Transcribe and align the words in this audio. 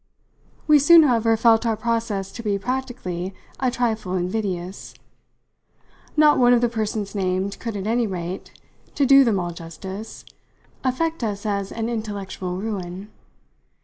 We 0.65 0.79
soon, 0.79 1.03
however, 1.03 1.37
felt 1.37 1.63
our 1.63 1.77
process 1.77 2.31
to 2.31 2.41
be, 2.41 2.57
practically, 2.57 3.35
a 3.59 3.69
trifle 3.69 4.15
invidious. 4.15 4.95
Not 6.17 6.39
one 6.39 6.53
of 6.53 6.61
the 6.61 6.69
persons 6.69 7.13
named 7.13 7.59
could, 7.59 7.75
at 7.77 7.85
any 7.85 8.07
rate 8.07 8.51
to 8.95 9.05
do 9.05 9.23
them 9.23 9.39
all 9.39 9.51
justice 9.51 10.25
affect 10.83 11.23
us 11.23 11.45
as 11.45 11.71
an 11.71 11.87
intellectual 11.87 12.57
ruin. 12.57 13.11